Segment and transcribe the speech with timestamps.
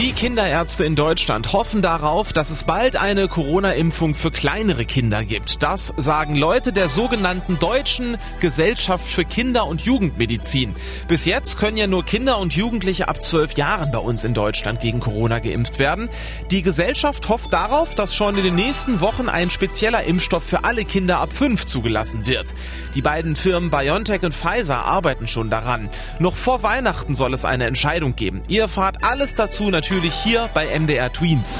[0.00, 5.62] Die Kinderärzte in Deutschland hoffen darauf, dass es bald eine Corona-Impfung für kleinere Kinder gibt.
[5.62, 10.74] Das sagen Leute der sogenannten Deutschen Gesellschaft für Kinder- und Jugendmedizin.
[11.06, 14.80] Bis jetzt können ja nur Kinder und Jugendliche ab zwölf Jahren bei uns in Deutschland
[14.80, 16.08] gegen Corona geimpft werden.
[16.50, 20.86] Die Gesellschaft hofft darauf, dass schon in den nächsten Wochen ein spezieller Impfstoff für alle
[20.86, 22.54] Kinder ab fünf zugelassen wird.
[22.94, 25.90] Die beiden Firmen BioNTech und Pfizer arbeiten schon daran.
[26.18, 28.40] Noch vor Weihnachten soll es eine Entscheidung geben.
[28.48, 31.58] Ihr erfahrt alles dazu natürlich hier bei MDR Tweens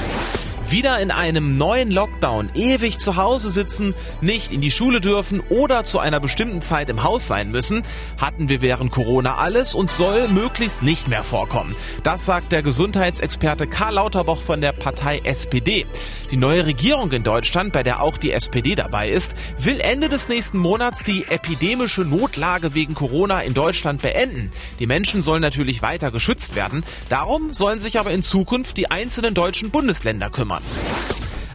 [0.71, 5.83] wieder in einem neuen Lockdown ewig zu Hause sitzen, nicht in die Schule dürfen oder
[5.83, 7.81] zu einer bestimmten Zeit im Haus sein müssen,
[8.17, 11.75] hatten wir während Corona alles und soll möglichst nicht mehr vorkommen.
[12.03, 15.85] Das sagt der Gesundheitsexperte Karl Lauterbach von der Partei SPD.
[16.31, 20.29] Die neue Regierung in Deutschland, bei der auch die SPD dabei ist, will Ende des
[20.29, 24.51] nächsten Monats die epidemische Notlage wegen Corona in Deutschland beenden.
[24.79, 26.85] Die Menschen sollen natürlich weiter geschützt werden.
[27.09, 30.60] Darum sollen sich aber in Zukunft die einzelnen deutschen Bundesländer kümmern.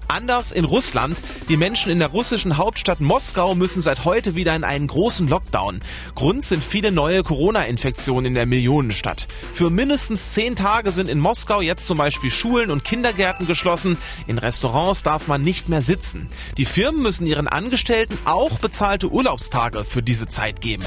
[0.08, 1.16] Anders in Russland.
[1.48, 5.80] Die Menschen in der russischen Hauptstadt Moskau müssen seit heute wieder in einen großen Lockdown.
[6.14, 9.28] Grund sind viele neue Corona-Infektionen in der Millionenstadt.
[9.52, 13.98] Für mindestens zehn Tage sind in Moskau jetzt zum Beispiel Schulen und Kindergärten geschlossen.
[14.26, 16.28] In Restaurants darf man nicht mehr sitzen.
[16.56, 20.84] Die Firmen müssen ihren Angestellten auch bezahlte Urlaubstage für diese Zeit geben.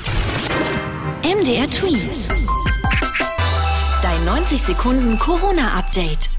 [1.24, 2.12] MDR Tweet.
[4.02, 6.39] Dein 90 Sekunden Corona-Update.